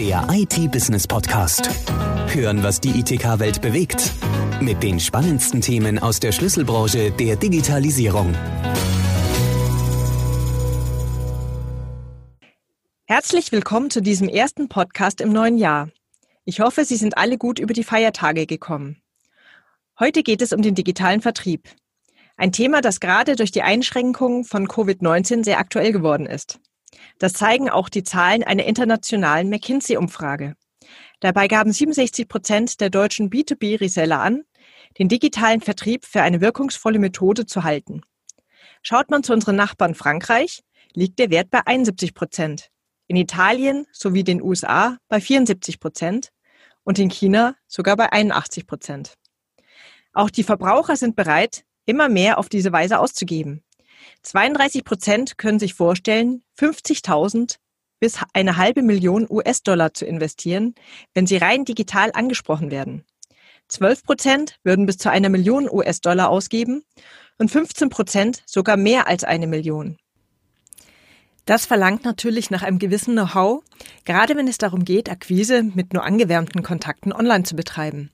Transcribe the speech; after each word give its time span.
Der 0.00 0.26
IT-Business-Podcast. 0.30 1.68
Hören, 2.34 2.62
was 2.62 2.80
die 2.80 3.00
ITK-Welt 3.00 3.60
bewegt. 3.60 4.12
Mit 4.62 4.82
den 4.82 4.98
spannendsten 4.98 5.60
Themen 5.60 5.98
aus 5.98 6.20
der 6.20 6.32
Schlüsselbranche 6.32 7.10
der 7.10 7.36
Digitalisierung. 7.36 8.34
Herzlich 13.04 13.52
willkommen 13.52 13.90
zu 13.90 14.00
diesem 14.00 14.30
ersten 14.30 14.70
Podcast 14.70 15.20
im 15.20 15.34
neuen 15.34 15.58
Jahr. 15.58 15.90
Ich 16.46 16.60
hoffe, 16.60 16.86
Sie 16.86 16.96
sind 16.96 17.18
alle 17.18 17.36
gut 17.36 17.58
über 17.58 17.74
die 17.74 17.84
Feiertage 17.84 18.46
gekommen. 18.46 19.02
Heute 19.98 20.22
geht 20.22 20.40
es 20.40 20.54
um 20.54 20.62
den 20.62 20.74
digitalen 20.74 21.20
Vertrieb. 21.20 21.68
Ein 22.38 22.52
Thema, 22.52 22.80
das 22.80 23.00
gerade 23.00 23.36
durch 23.36 23.50
die 23.50 23.60
Einschränkungen 23.60 24.44
von 24.44 24.66
Covid-19 24.66 25.44
sehr 25.44 25.58
aktuell 25.58 25.92
geworden 25.92 26.24
ist. 26.24 26.58
Das 27.18 27.32
zeigen 27.34 27.70
auch 27.70 27.88
die 27.88 28.02
Zahlen 28.02 28.42
einer 28.42 28.64
internationalen 28.64 29.48
McKinsey-Umfrage. 29.48 30.56
Dabei 31.20 31.48
gaben 31.48 31.72
67 31.72 32.28
Prozent 32.28 32.80
der 32.80 32.90
deutschen 32.90 33.30
B2B-Reseller 33.30 34.20
an, 34.20 34.42
den 34.98 35.08
digitalen 35.08 35.60
Vertrieb 35.60 36.04
für 36.04 36.22
eine 36.22 36.40
wirkungsvolle 36.40 36.98
Methode 36.98 37.46
zu 37.46 37.62
halten. 37.62 38.02
Schaut 38.82 39.10
man 39.10 39.22
zu 39.22 39.32
unseren 39.32 39.56
Nachbarn 39.56 39.94
Frankreich, 39.94 40.62
liegt 40.94 41.18
der 41.18 41.30
Wert 41.30 41.50
bei 41.50 41.60
71 41.66 42.14
Prozent, 42.14 42.70
in 43.06 43.16
Italien 43.16 43.86
sowie 43.92 44.24
den 44.24 44.42
USA 44.42 44.96
bei 45.08 45.20
74 45.20 45.80
Prozent 45.80 46.30
und 46.84 46.98
in 46.98 47.10
China 47.10 47.56
sogar 47.66 47.96
bei 47.96 48.12
81 48.12 48.66
Prozent. 48.66 49.14
Auch 50.12 50.30
die 50.30 50.42
Verbraucher 50.42 50.96
sind 50.96 51.16
bereit, 51.16 51.64
immer 51.84 52.08
mehr 52.08 52.38
auf 52.38 52.48
diese 52.48 52.72
Weise 52.72 52.98
auszugeben. 52.98 53.62
32 54.22 54.84
Prozent 54.84 55.38
können 55.38 55.58
sich 55.58 55.74
vorstellen, 55.74 56.42
50.000 56.58 57.56
bis 58.00 58.18
eine 58.32 58.56
halbe 58.56 58.82
Million 58.82 59.26
US-Dollar 59.28 59.92
zu 59.94 60.06
investieren, 60.06 60.74
wenn 61.14 61.26
sie 61.26 61.36
rein 61.36 61.64
digital 61.64 62.10
angesprochen 62.14 62.70
werden. 62.70 63.04
12 63.68 64.02
Prozent 64.02 64.58
würden 64.64 64.86
bis 64.86 64.98
zu 64.98 65.10
einer 65.10 65.28
Million 65.28 65.68
US-Dollar 65.70 66.28
ausgeben 66.28 66.82
und 67.38 67.50
15 67.50 67.88
Prozent 67.88 68.42
sogar 68.46 68.76
mehr 68.76 69.06
als 69.06 69.22
eine 69.22 69.46
Million. 69.46 69.96
Das 71.46 71.66
verlangt 71.66 72.04
natürlich 72.04 72.50
nach 72.50 72.62
einem 72.62 72.78
gewissen 72.78 73.14
Know-how, 73.14 73.62
gerade 74.04 74.36
wenn 74.36 74.48
es 74.48 74.58
darum 74.58 74.84
geht, 74.84 75.10
Akquise 75.10 75.62
mit 75.62 75.92
nur 75.92 76.04
angewärmten 76.04 76.62
Kontakten 76.62 77.12
online 77.12 77.44
zu 77.44 77.56
betreiben. 77.56 78.10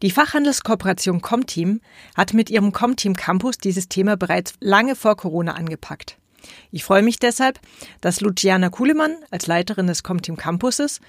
Die 0.00 0.12
Fachhandelskooperation 0.12 1.20
Comteam 1.22 1.80
hat 2.16 2.32
mit 2.32 2.50
ihrem 2.50 2.72
Comteam 2.72 3.16
Campus 3.16 3.58
dieses 3.58 3.88
Thema 3.88 4.16
bereits 4.16 4.54
lange 4.60 4.94
vor 4.94 5.16
Corona 5.16 5.54
angepackt. 5.54 6.18
Ich 6.70 6.84
freue 6.84 7.02
mich 7.02 7.18
deshalb, 7.18 7.58
dass 8.00 8.20
Luciana 8.20 8.68
Kuhlemann 8.68 9.16
als 9.32 9.48
Leiterin 9.48 9.88
des 9.88 10.04
Comteam 10.04 10.36
Campuses 10.36 11.00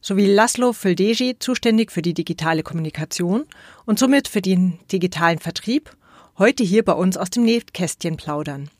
sowie 0.00 0.24
Laszlo 0.24 0.72
Feldegi 0.72 1.38
zuständig 1.38 1.92
für 1.92 2.00
die 2.00 2.14
digitale 2.14 2.62
Kommunikation 2.62 3.44
und 3.84 3.98
somit 3.98 4.26
für 4.26 4.40
den 4.40 4.78
digitalen 4.90 5.38
Vertrieb 5.38 5.94
heute 6.38 6.64
hier 6.64 6.82
bei 6.82 6.94
uns 6.94 7.18
aus 7.18 7.28
dem 7.28 7.44
Nähkästchen 7.44 8.16
plaudern. 8.16 8.70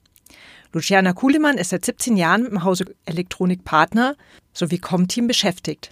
Luciana 0.73 1.13
Kuhlemann 1.13 1.59
ist 1.59 1.71
seit 1.71 1.85
17 1.85 2.17
Jahren 2.17 2.47
im 2.47 2.65
Hause 2.65 2.87
Elektronik 3.05 3.65
Partner 3.65 4.17
sowie 4.55 4.79
Comteam 4.79 5.27
beschäftigt. 5.27 5.91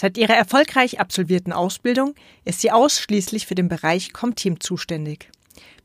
Seit 0.00 0.16
ihrer 0.16 0.32
erfolgreich 0.32 0.98
absolvierten 0.98 1.52
Ausbildung 1.52 2.14
ist 2.46 2.62
sie 2.62 2.70
ausschließlich 2.70 3.44
für 3.44 3.54
den 3.54 3.68
Bereich 3.68 4.14
Comteam 4.14 4.58
zuständig. 4.58 5.28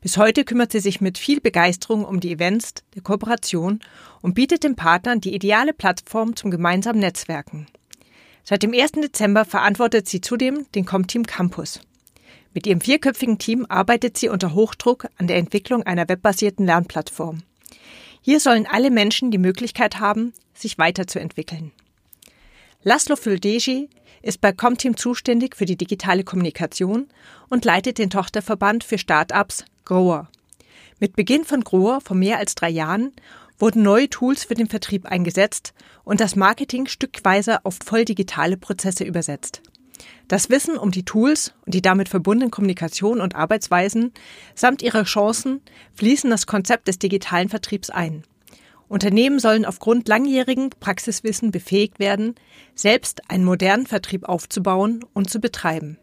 Bis 0.00 0.16
heute 0.16 0.44
kümmert 0.44 0.72
sie 0.72 0.80
sich 0.80 1.02
mit 1.02 1.18
viel 1.18 1.38
Begeisterung 1.38 2.02
um 2.02 2.18
die 2.18 2.32
Events 2.32 2.72
der 2.94 3.02
Kooperation 3.02 3.80
und 4.22 4.32
bietet 4.32 4.64
den 4.64 4.74
Partnern 4.74 5.20
die 5.20 5.34
ideale 5.34 5.74
Plattform 5.74 6.34
zum 6.34 6.50
gemeinsamen 6.50 6.98
Netzwerken. 6.98 7.66
Seit 8.42 8.62
dem 8.62 8.72
1. 8.72 8.92
Dezember 8.92 9.44
verantwortet 9.44 10.08
sie 10.08 10.22
zudem 10.22 10.64
den 10.74 10.86
Comteam 10.86 11.26
Campus. 11.26 11.80
Mit 12.54 12.66
ihrem 12.66 12.80
vierköpfigen 12.80 13.36
Team 13.36 13.66
arbeitet 13.68 14.16
sie 14.16 14.30
unter 14.30 14.54
Hochdruck 14.54 15.08
an 15.18 15.26
der 15.26 15.36
Entwicklung 15.36 15.82
einer 15.82 16.08
webbasierten 16.08 16.64
Lernplattform. 16.64 17.42
Hier 18.22 18.40
sollen 18.40 18.66
alle 18.66 18.90
Menschen 18.90 19.30
die 19.30 19.36
Möglichkeit 19.36 20.00
haben, 20.00 20.32
sich 20.54 20.78
weiterzuentwickeln. 20.78 21.72
Laszlo 22.82 23.16
Füldegi 23.16 23.90
ist 24.26 24.40
bei 24.40 24.52
Comteam 24.52 24.96
zuständig 24.96 25.56
für 25.56 25.64
die 25.64 25.76
digitale 25.76 26.24
Kommunikation 26.24 27.08
und 27.48 27.64
leitet 27.64 27.98
den 27.98 28.10
Tochterverband 28.10 28.84
für 28.84 28.98
Start-ups 28.98 29.64
Grower. 29.84 30.28
Mit 30.98 31.14
Beginn 31.14 31.44
von 31.44 31.62
Grower 31.62 32.00
vor 32.00 32.16
mehr 32.16 32.38
als 32.38 32.54
drei 32.54 32.70
Jahren 32.70 33.12
wurden 33.58 33.82
neue 33.82 34.10
Tools 34.10 34.44
für 34.44 34.54
den 34.54 34.68
Vertrieb 34.68 35.06
eingesetzt 35.06 35.74
und 36.04 36.20
das 36.20 36.36
Marketing 36.36 36.86
stückweise 36.86 37.64
auf 37.64 37.78
voll 37.84 38.04
digitale 38.04 38.56
Prozesse 38.56 39.04
übersetzt. 39.04 39.62
Das 40.28 40.50
Wissen 40.50 40.76
um 40.76 40.90
die 40.90 41.04
Tools 41.04 41.54
und 41.64 41.74
die 41.74 41.82
damit 41.82 42.08
verbundenen 42.08 42.50
Kommunikation 42.50 43.20
und 43.20 43.34
Arbeitsweisen 43.34 44.12
samt 44.54 44.82
ihrer 44.82 45.04
Chancen 45.04 45.60
fließen 45.94 46.28
das 46.30 46.46
Konzept 46.46 46.88
des 46.88 46.98
digitalen 46.98 47.48
Vertriebs 47.48 47.90
ein. 47.90 48.24
Unternehmen 48.88 49.38
sollen 49.38 49.64
aufgrund 49.64 50.08
langjährigen 50.08 50.70
Praxiswissen 50.70 51.50
befähigt 51.50 51.98
werden, 51.98 52.34
selbst 52.74 53.30
einen 53.30 53.44
modernen 53.44 53.86
Vertrieb 53.86 54.28
aufzubauen 54.28 55.04
und 55.12 55.28
zu 55.28 55.40
betreiben. 55.40 55.98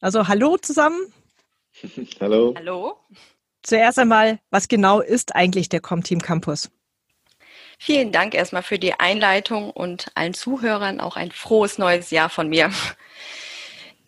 Also 0.00 0.28
hallo 0.28 0.56
zusammen. 0.56 1.00
hallo. 2.20 2.54
Hallo. 2.56 2.96
Zuerst 3.62 3.98
einmal, 3.98 4.38
was 4.50 4.68
genau 4.68 5.00
ist 5.00 5.34
eigentlich 5.34 5.68
der 5.68 5.80
Comteam 5.80 6.20
Campus? 6.20 6.70
Vielen 7.78 8.10
Dank 8.10 8.34
erstmal 8.34 8.62
für 8.62 8.78
die 8.78 8.94
Einleitung 8.94 9.70
und 9.70 10.10
allen 10.14 10.34
Zuhörern 10.34 11.00
auch 11.00 11.16
ein 11.16 11.30
frohes 11.30 11.78
neues 11.78 12.10
Jahr 12.10 12.28
von 12.28 12.48
mir. 12.48 12.70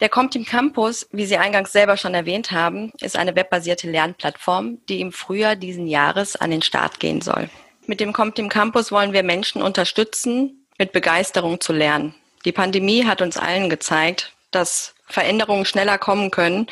Der 0.01 0.09
Comteam 0.09 0.47
Campus, 0.47 1.07
wie 1.13 1.27
Sie 1.27 1.37
eingangs 1.37 1.73
selber 1.73 1.99
schon 1.99 2.15
erwähnt 2.15 2.53
haben, 2.53 2.91
ist 3.01 3.19
eine 3.19 3.37
webbasierte 3.37 3.91
Lernplattform, 3.91 4.79
die 4.89 5.01
im 5.01 5.13
Frühjahr 5.13 5.57
diesen 5.57 5.87
Jahres 5.87 6.37
an 6.37 6.51
den 6.51 6.63
Start 6.63 7.01
gehen 7.01 7.21
soll. 7.21 7.51
Mit 7.87 8.01
dem 8.01 8.15
Comteam 8.15 8.49
Campus 8.49 8.91
wollen 8.91 9.13
wir 9.13 9.23
Menschen 9.23 9.61
unterstützen, 9.61 10.67
mit 10.79 10.93
Begeisterung 10.93 11.61
zu 11.61 11.75
lernen. 11.75 12.15
Die 12.47 12.53
Pandemie 12.53 13.05
hat 13.05 13.21
uns 13.21 13.37
allen 13.37 13.69
gezeigt, 13.69 14.33
dass 14.51 14.95
Veränderungen 15.07 15.67
schneller 15.67 15.99
kommen 15.99 16.31
können, 16.31 16.67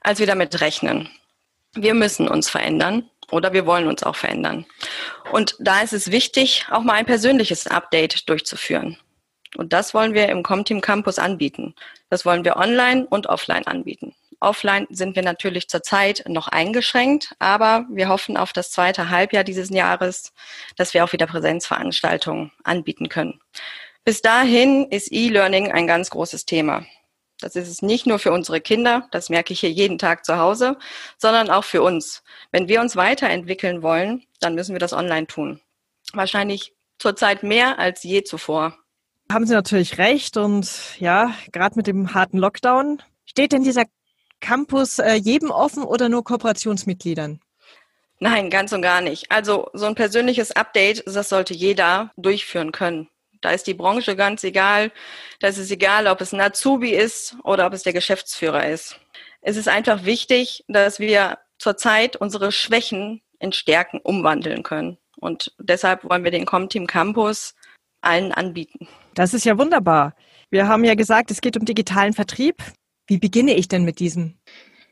als 0.00 0.18
wir 0.18 0.26
damit 0.26 0.62
rechnen. 0.62 1.10
Wir 1.74 1.92
müssen 1.92 2.28
uns 2.28 2.48
verändern 2.48 3.10
oder 3.30 3.52
wir 3.52 3.66
wollen 3.66 3.88
uns 3.88 4.02
auch 4.02 4.16
verändern. 4.16 4.64
Und 5.32 5.54
da 5.58 5.82
ist 5.82 5.92
es 5.92 6.10
wichtig, 6.10 6.66
auch 6.70 6.82
mal 6.82 6.94
ein 6.94 7.06
persönliches 7.06 7.66
Update 7.66 8.28
durchzuführen. 8.30 8.96
Und 9.56 9.72
das 9.72 9.94
wollen 9.94 10.14
wir 10.14 10.28
im 10.28 10.42
Comteam 10.42 10.80
Campus 10.80 11.18
anbieten. 11.18 11.74
Das 12.08 12.24
wollen 12.24 12.44
wir 12.44 12.56
online 12.56 13.06
und 13.06 13.26
offline 13.26 13.66
anbieten. 13.66 14.14
Offline 14.40 14.86
sind 14.88 15.16
wir 15.16 15.22
natürlich 15.22 15.68
zurzeit 15.68 16.24
noch 16.26 16.48
eingeschränkt, 16.48 17.34
aber 17.38 17.84
wir 17.90 18.08
hoffen 18.08 18.38
auf 18.38 18.52
das 18.54 18.70
zweite 18.70 19.10
Halbjahr 19.10 19.44
dieses 19.44 19.68
Jahres, 19.68 20.32
dass 20.76 20.94
wir 20.94 21.04
auch 21.04 21.12
wieder 21.12 21.26
Präsenzveranstaltungen 21.26 22.50
anbieten 22.64 23.10
können. 23.10 23.38
Bis 24.04 24.22
dahin 24.22 24.86
ist 24.86 25.12
E-Learning 25.12 25.70
ein 25.70 25.86
ganz 25.86 26.08
großes 26.08 26.46
Thema. 26.46 26.86
Das 27.40 27.56
ist 27.56 27.68
es 27.68 27.82
nicht 27.82 28.06
nur 28.06 28.18
für 28.18 28.32
unsere 28.32 28.60
Kinder, 28.60 29.08
das 29.12 29.28
merke 29.28 29.52
ich 29.52 29.60
hier 29.60 29.70
jeden 29.70 29.98
Tag 29.98 30.24
zu 30.24 30.38
Hause, 30.38 30.76
sondern 31.18 31.50
auch 31.50 31.64
für 31.64 31.82
uns. 31.82 32.22
Wenn 32.50 32.68
wir 32.68 32.80
uns 32.80 32.96
weiterentwickeln 32.96 33.82
wollen, 33.82 34.24
dann 34.40 34.54
müssen 34.54 34.74
wir 34.74 34.80
das 34.80 34.92
online 34.92 35.26
tun. 35.26 35.60
Wahrscheinlich 36.12 36.74
zurzeit 36.98 37.42
mehr 37.42 37.78
als 37.78 38.02
je 38.02 38.24
zuvor. 38.24 38.76
Haben 39.30 39.46
Sie 39.46 39.54
natürlich 39.54 39.96
recht 39.96 40.36
und 40.36 40.98
ja, 40.98 41.32
gerade 41.52 41.76
mit 41.76 41.86
dem 41.86 42.14
harten 42.14 42.36
Lockdown. 42.36 43.00
Steht 43.24 43.52
denn 43.52 43.62
dieser 43.62 43.84
Campus 44.40 44.98
äh, 44.98 45.14
jedem 45.14 45.52
offen 45.52 45.84
oder 45.84 46.08
nur 46.08 46.24
Kooperationsmitgliedern? 46.24 47.40
Nein, 48.18 48.50
ganz 48.50 48.72
und 48.72 48.82
gar 48.82 49.00
nicht. 49.00 49.30
Also 49.30 49.70
so 49.72 49.86
ein 49.86 49.94
persönliches 49.94 50.50
Update, 50.50 51.04
das 51.06 51.28
sollte 51.28 51.54
jeder 51.54 52.10
durchführen 52.16 52.72
können. 52.72 53.08
Da 53.40 53.52
ist 53.52 53.68
die 53.68 53.74
Branche 53.74 54.16
ganz 54.16 54.42
egal. 54.42 54.90
Da 55.38 55.46
ist 55.46 55.58
es 55.58 55.70
egal, 55.70 56.08
ob 56.08 56.20
es 56.20 56.32
ein 56.32 56.40
Azubi 56.40 56.90
ist 56.90 57.36
oder 57.44 57.66
ob 57.66 57.72
es 57.72 57.84
der 57.84 57.92
Geschäftsführer 57.92 58.68
ist. 58.68 58.98
Es 59.42 59.56
ist 59.56 59.68
einfach 59.68 60.04
wichtig, 60.04 60.64
dass 60.66 60.98
wir 60.98 61.38
zurzeit 61.56 62.16
unsere 62.16 62.50
Schwächen 62.50 63.22
in 63.38 63.52
Stärken 63.52 64.00
umwandeln 64.00 64.64
können. 64.64 64.98
Und 65.18 65.54
deshalb 65.58 66.02
wollen 66.02 66.24
wir 66.24 66.32
den 66.32 66.46
Comteam 66.46 66.88
Campus 66.88 67.54
allen 68.00 68.32
anbieten. 68.32 68.88
Das 69.20 69.34
ist 69.34 69.44
ja 69.44 69.58
wunderbar. 69.58 70.14
Wir 70.48 70.66
haben 70.66 70.82
ja 70.82 70.94
gesagt, 70.94 71.30
es 71.30 71.42
geht 71.42 71.58
um 71.58 71.66
digitalen 71.66 72.14
Vertrieb. 72.14 72.62
Wie 73.06 73.18
beginne 73.18 73.54
ich 73.54 73.68
denn 73.68 73.84
mit 73.84 73.98
diesem? 73.98 74.32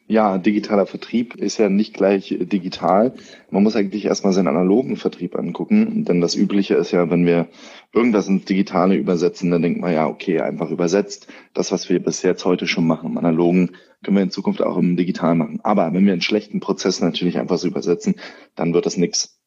Ja, 0.06 0.36
digitaler 0.36 0.84
Vertrieb 0.84 1.34
ist 1.36 1.56
ja 1.56 1.70
nicht 1.70 1.94
gleich 1.94 2.36
digital. 2.38 3.14
Man 3.50 3.62
muss 3.62 3.74
eigentlich 3.74 4.04
erstmal 4.04 4.34
seinen 4.34 4.48
analogen 4.48 4.98
Vertrieb 4.98 5.34
angucken, 5.34 6.04
denn 6.04 6.20
das 6.20 6.34
Übliche 6.34 6.74
ist 6.74 6.90
ja, 6.90 7.08
wenn 7.08 7.24
wir 7.24 7.48
irgendwas 7.94 8.28
ins 8.28 8.44
Digitale 8.44 8.96
übersetzen, 8.96 9.50
dann 9.50 9.62
denkt 9.62 9.80
man 9.80 9.94
ja, 9.94 10.06
okay, 10.06 10.40
einfach 10.42 10.70
übersetzt. 10.70 11.28
Das, 11.54 11.72
was 11.72 11.88
wir 11.88 11.98
bis 11.98 12.20
jetzt 12.20 12.44
heute 12.44 12.66
schon 12.66 12.86
machen 12.86 13.08
im 13.08 13.16
Analogen, 13.16 13.76
können 14.04 14.18
wir 14.18 14.24
in 14.24 14.30
Zukunft 14.30 14.60
auch 14.60 14.76
im 14.76 14.98
Digital 14.98 15.36
machen. 15.36 15.60
Aber 15.62 15.90
wenn 15.94 16.04
wir 16.04 16.12
einen 16.12 16.20
schlechten 16.20 16.60
Prozess 16.60 17.00
natürlich 17.00 17.38
einfach 17.38 17.56
so 17.56 17.66
übersetzen, 17.66 18.16
dann 18.56 18.74
wird 18.74 18.84
das 18.84 18.98
nichts. 18.98 19.40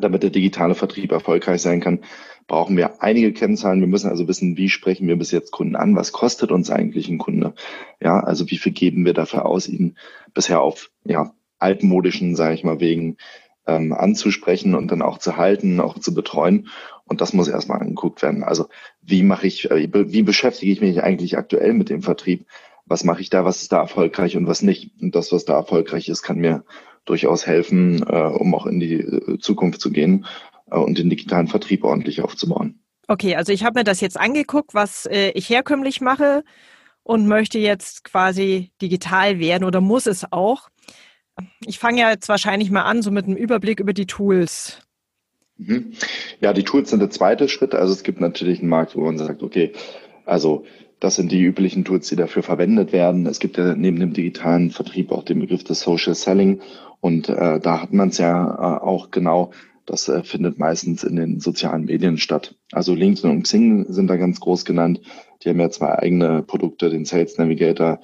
Damit 0.00 0.22
der 0.22 0.30
digitale 0.30 0.74
Vertrieb 0.74 1.12
erfolgreich 1.12 1.60
sein 1.60 1.80
kann, 1.80 2.00
brauchen 2.46 2.76
wir 2.76 3.02
einige 3.02 3.32
Kennzahlen. 3.32 3.80
Wir 3.80 3.88
müssen 3.88 4.10
also 4.10 4.28
wissen, 4.28 4.56
wie 4.56 4.68
sprechen 4.68 5.08
wir 5.08 5.16
bis 5.16 5.30
jetzt 5.30 5.50
Kunden 5.50 5.76
an? 5.76 5.96
Was 5.96 6.12
kostet 6.12 6.52
uns 6.52 6.70
eigentlich 6.70 7.08
ein 7.08 7.18
Kunde? 7.18 7.54
Ja, 8.00 8.20
also 8.20 8.50
wie 8.50 8.58
viel 8.58 8.72
geben 8.72 9.04
wir 9.04 9.14
dafür 9.14 9.46
aus, 9.46 9.68
ihn 9.68 9.96
bisher 10.32 10.60
auf, 10.60 10.90
ja, 11.04 11.32
altmodischen, 11.58 12.36
sage 12.36 12.54
ich 12.54 12.64
mal, 12.64 12.80
wegen 12.80 13.16
ähm, 13.66 13.92
anzusprechen 13.92 14.74
und 14.74 14.90
dann 14.90 15.02
auch 15.02 15.18
zu 15.18 15.36
halten, 15.36 15.80
auch 15.80 15.98
zu 15.98 16.14
betreuen. 16.14 16.68
Und 17.04 17.20
das 17.20 17.32
muss 17.32 17.48
erstmal 17.48 17.80
angeguckt 17.80 18.22
werden. 18.22 18.44
Also 18.44 18.66
wie 19.02 19.22
mache 19.22 19.46
ich, 19.46 19.70
äh, 19.70 19.88
wie 19.92 20.22
beschäftige 20.22 20.70
ich 20.70 20.80
mich 20.80 21.02
eigentlich 21.02 21.36
aktuell 21.38 21.72
mit 21.72 21.88
dem 21.88 22.02
Vertrieb? 22.02 22.46
Was 22.84 23.02
mache 23.02 23.20
ich 23.20 23.30
da, 23.30 23.44
was 23.44 23.62
ist 23.62 23.72
da 23.72 23.80
erfolgreich 23.80 24.36
und 24.36 24.46
was 24.46 24.62
nicht? 24.62 24.92
Und 25.00 25.16
das, 25.16 25.32
was 25.32 25.44
da 25.44 25.54
erfolgreich 25.54 26.08
ist, 26.08 26.22
kann 26.22 26.38
mir 26.38 26.64
durchaus 27.04 27.46
helfen, 27.46 28.04
äh, 28.06 28.16
um 28.16 28.54
auch 28.54 28.66
in 28.66 28.78
die 28.78 28.94
äh, 28.94 29.38
Zukunft 29.38 29.80
zu 29.80 29.90
gehen 29.90 30.26
und 30.70 30.98
den 30.98 31.10
digitalen 31.10 31.48
Vertrieb 31.48 31.84
ordentlich 31.84 32.22
aufzubauen. 32.22 32.80
Okay, 33.08 33.36
also 33.36 33.52
ich 33.52 33.64
habe 33.64 33.80
mir 33.80 33.84
das 33.84 34.00
jetzt 34.00 34.18
angeguckt, 34.18 34.74
was 34.74 35.06
äh, 35.06 35.30
ich 35.30 35.48
herkömmlich 35.48 36.00
mache 36.00 36.42
und 37.02 37.28
möchte 37.28 37.58
jetzt 37.58 38.02
quasi 38.04 38.72
digital 38.82 39.38
werden 39.38 39.64
oder 39.64 39.80
muss 39.80 40.06
es 40.06 40.30
auch. 40.32 40.68
Ich 41.64 41.78
fange 41.78 42.00
ja 42.00 42.10
jetzt 42.10 42.28
wahrscheinlich 42.28 42.70
mal 42.70 42.82
an, 42.82 43.02
so 43.02 43.10
mit 43.10 43.26
einem 43.26 43.36
Überblick 43.36 43.78
über 43.78 43.92
die 43.92 44.06
Tools. 44.06 44.80
Mhm. 45.58 45.92
Ja, 46.40 46.52
die 46.52 46.64
Tools 46.64 46.90
sind 46.90 47.00
der 47.00 47.10
zweite 47.10 47.48
Schritt. 47.48 47.74
Also 47.74 47.92
es 47.92 48.02
gibt 48.02 48.20
natürlich 48.20 48.60
einen 48.60 48.68
Markt, 48.68 48.96
wo 48.96 49.00
man 49.04 49.18
sagt, 49.18 49.42
okay, 49.42 49.72
also 50.24 50.64
das 50.98 51.16
sind 51.16 51.30
die 51.30 51.42
üblichen 51.42 51.84
Tools, 51.84 52.08
die 52.08 52.16
dafür 52.16 52.42
verwendet 52.42 52.92
werden. 52.92 53.26
Es 53.26 53.38
gibt 53.38 53.58
ja 53.58 53.74
neben 53.74 54.00
dem 54.00 54.12
digitalen 54.12 54.70
Vertrieb 54.70 55.12
auch 55.12 55.24
den 55.24 55.40
Begriff 55.40 55.62
des 55.62 55.80
Social 55.80 56.14
Selling. 56.14 56.60
Und 57.00 57.28
äh, 57.28 57.60
da 57.60 57.82
hat 57.82 57.92
man 57.92 58.08
es 58.08 58.18
ja 58.18 58.44
äh, 58.44 58.82
auch 58.82 59.10
genau, 59.10 59.52
das 59.86 60.08
äh, 60.08 60.22
findet 60.22 60.58
meistens 60.58 61.04
in 61.04 61.16
den 61.16 61.40
sozialen 61.40 61.84
Medien 61.84 62.18
statt. 62.18 62.54
Also 62.72 62.94
LinkedIn 62.94 63.30
und 63.30 63.42
Xing 63.44 63.86
sind 63.88 64.08
da 64.08 64.16
ganz 64.16 64.40
groß 64.40 64.64
genannt. 64.64 65.00
Die 65.42 65.48
haben 65.48 65.60
ja 65.60 65.70
zwei 65.70 65.98
eigene 65.98 66.42
Produkte, 66.42 66.90
den 66.90 67.04
Sales 67.04 67.38
Navigator 67.38 68.00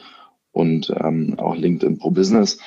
und 0.52 0.92
ähm, 0.96 1.34
auch 1.38 1.56
LinkedIn 1.56 1.98
Pro 1.98 2.10
Business. 2.10 2.58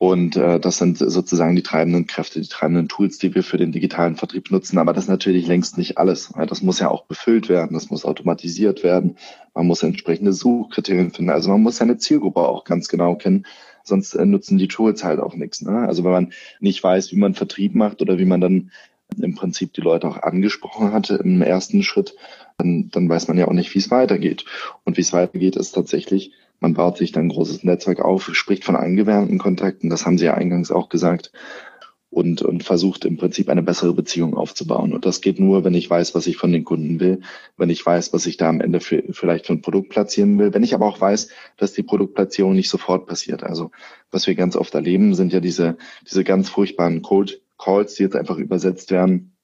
Und 0.00 0.36
äh, 0.36 0.60
das 0.60 0.78
sind 0.78 0.96
sozusagen 0.98 1.56
die 1.56 1.62
treibenden 1.62 2.06
Kräfte, 2.06 2.40
die 2.40 2.46
treibenden 2.46 2.88
Tools, 2.88 3.18
die 3.18 3.34
wir 3.34 3.42
für 3.42 3.56
den 3.56 3.72
digitalen 3.72 4.14
Vertrieb 4.14 4.52
nutzen. 4.52 4.78
Aber 4.78 4.92
das 4.92 5.04
ist 5.04 5.10
natürlich 5.10 5.48
längst 5.48 5.76
nicht 5.76 5.98
alles. 5.98 6.32
Das 6.46 6.62
muss 6.62 6.78
ja 6.78 6.88
auch 6.88 7.06
befüllt 7.06 7.48
werden, 7.48 7.74
das 7.74 7.90
muss 7.90 8.04
automatisiert 8.04 8.84
werden. 8.84 9.16
Man 9.54 9.66
muss 9.66 9.82
entsprechende 9.82 10.32
Suchkriterien 10.32 11.10
finden. 11.10 11.32
Also 11.32 11.50
man 11.50 11.62
muss 11.62 11.78
seine 11.78 11.98
Zielgruppe 11.98 12.40
auch 12.40 12.62
ganz 12.62 12.86
genau 12.86 13.16
kennen. 13.16 13.44
Sonst 13.88 14.14
äh, 14.14 14.24
nutzen 14.24 14.58
die 14.58 14.68
Tools 14.68 15.04
halt 15.04 15.20
auch 15.20 15.34
nichts. 15.34 15.62
Ne? 15.62 15.86
Also 15.86 16.04
wenn 16.04 16.12
man 16.12 16.32
nicht 16.60 16.82
weiß, 16.82 17.12
wie 17.12 17.16
man 17.16 17.34
Vertrieb 17.34 17.74
macht 17.74 18.00
oder 18.02 18.18
wie 18.18 18.24
man 18.24 18.40
dann 18.40 18.70
im 19.20 19.34
Prinzip 19.34 19.72
die 19.72 19.80
Leute 19.80 20.06
auch 20.06 20.22
angesprochen 20.22 20.92
hatte 20.92 21.16
im 21.16 21.40
ersten 21.40 21.82
Schritt, 21.82 22.14
dann, 22.58 22.90
dann 22.90 23.08
weiß 23.08 23.28
man 23.28 23.38
ja 23.38 23.48
auch 23.48 23.52
nicht, 23.52 23.74
wie 23.74 23.78
es 23.78 23.90
weitergeht. 23.90 24.44
Und 24.84 24.96
wie 24.96 25.02
es 25.02 25.12
weitergeht, 25.12 25.56
ist 25.56 25.72
tatsächlich 25.72 26.32
man 26.60 26.74
baut 26.74 26.98
sich 26.98 27.12
dann 27.12 27.26
ein 27.26 27.30
großes 27.30 27.64
Netzwerk 27.64 28.00
auf, 28.00 28.34
spricht 28.34 28.64
von 28.64 28.76
angewärmten 28.76 29.38
Kontakten, 29.38 29.90
das 29.90 30.06
haben 30.06 30.18
Sie 30.18 30.24
ja 30.24 30.34
eingangs 30.34 30.70
auch 30.70 30.88
gesagt, 30.88 31.32
und, 32.10 32.42
und 32.42 32.64
versucht 32.64 33.04
im 33.04 33.16
Prinzip 33.16 33.48
eine 33.48 33.62
bessere 33.62 33.92
Beziehung 33.92 34.34
aufzubauen. 34.36 34.92
Und 34.92 35.04
das 35.04 35.20
geht 35.20 35.38
nur, 35.38 35.64
wenn 35.64 35.74
ich 35.74 35.88
weiß, 35.88 36.14
was 36.14 36.26
ich 36.26 36.36
von 36.36 36.52
den 36.52 36.64
Kunden 36.64 37.00
will, 37.00 37.20
wenn 37.56 37.70
ich 37.70 37.84
weiß, 37.84 38.12
was 38.12 38.26
ich 38.26 38.36
da 38.36 38.48
am 38.48 38.60
Ende 38.60 38.80
für, 38.80 39.02
vielleicht 39.10 39.46
für 39.46 39.52
ein 39.52 39.62
Produkt 39.62 39.90
platzieren 39.90 40.38
will, 40.38 40.54
wenn 40.54 40.62
ich 40.62 40.74
aber 40.74 40.86
auch 40.86 41.00
weiß, 41.00 41.28
dass 41.58 41.74
die 41.74 41.82
Produktplatzierung 41.82 42.54
nicht 42.54 42.70
sofort 42.70 43.06
passiert. 43.06 43.42
Also 43.42 43.70
was 44.10 44.26
wir 44.26 44.34
ganz 44.34 44.56
oft 44.56 44.74
erleben, 44.74 45.14
sind 45.14 45.32
ja 45.32 45.40
diese, 45.40 45.76
diese 46.06 46.24
ganz 46.24 46.48
furchtbaren 46.48 47.02
Cold 47.02 47.42
Calls, 47.58 47.94
die 47.94 48.04
jetzt 48.04 48.16
einfach 48.16 48.38
übersetzt 48.38 48.90
werden. 48.90 49.36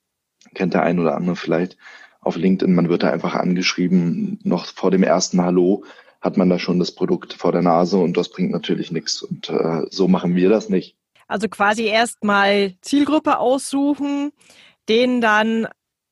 Kennt 0.55 0.73
der 0.73 0.85
ein 0.85 1.01
oder 1.01 1.17
andere 1.17 1.37
vielleicht 1.37 1.77
auf 2.21 2.37
LinkedIn. 2.37 2.75
Man 2.75 2.89
wird 2.89 3.03
da 3.03 3.11
einfach 3.11 3.35
angeschrieben, 3.35 4.39
noch 4.45 4.67
vor 4.67 4.91
dem 4.91 5.03
ersten 5.03 5.43
Hallo 5.43 5.85
hat 6.21 6.39
man 6.39 6.49
da 6.49 6.59
schon 6.59 6.79
das 6.79 6.93
Produkt 6.93 7.35
vor 7.35 7.53
der 7.53 7.61
Nase 7.61 7.99
und 7.99 8.17
das 8.17 8.31
bringt 8.31 8.51
natürlich 8.51 8.91
nichts. 8.91 9.23
Und 9.23 9.51
äh, 9.51 9.83
so 9.91 10.09
machen 10.09 10.35
wir 10.35 10.49
das 10.49 10.71
nicht. 10.71 10.97
Also 11.29 11.49
quasi 11.49 11.85
erstmal 11.85 12.75
Zielgruppe 12.81 13.39
aussuchen, 13.39 14.33
denen 14.89 15.21
dann 15.21 15.67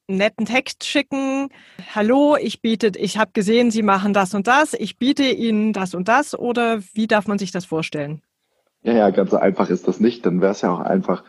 einen 0.08 0.18
netten 0.18 0.46
Text 0.46 0.84
schicken. 0.84 1.48
Hallo, 1.94 2.36
ich 2.40 2.60
biete, 2.60 2.92
ich 2.96 3.18
habe 3.18 3.32
gesehen, 3.32 3.70
Sie 3.70 3.82
machen 3.82 4.12
das 4.12 4.34
und 4.34 4.46
das. 4.46 4.74
Ich 4.74 4.98
biete 4.98 5.24
Ihnen 5.24 5.72
das 5.72 5.94
und 5.94 6.08
das. 6.08 6.38
Oder 6.38 6.80
wie 6.94 7.06
darf 7.06 7.26
man 7.26 7.38
sich 7.38 7.52
das 7.52 7.64
vorstellen? 7.64 8.22
Ja, 8.82 8.94
ja, 8.94 9.10
ganz 9.10 9.30
so 9.30 9.36
einfach 9.36 9.70
ist 9.70 9.86
das 9.86 10.00
nicht. 10.00 10.26
Dann 10.26 10.40
wäre 10.40 10.52
es 10.52 10.62
ja 10.62 10.72
auch 10.72 10.80
einfach, 10.80 11.22